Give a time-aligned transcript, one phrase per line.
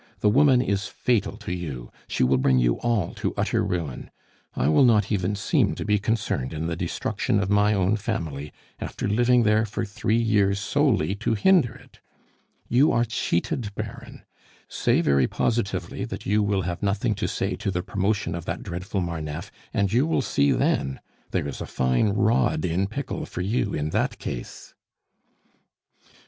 [0.21, 4.09] The woman is fatal to you; she will bring you all to utter ruin.
[4.55, 8.51] I will not even seem to be concerned in the destruction of my own family,
[8.79, 11.99] after living there for three years solely to hinder it.
[12.67, 14.23] "You are cheated, Baron;
[14.67, 18.63] say very positively that you will have nothing to say to the promotion of that
[18.63, 20.99] dreadful Marneffe, and you will see then!
[21.29, 24.73] There is a fine rod in pickle for you in that case."